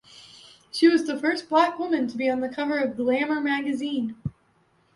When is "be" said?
2.17-2.27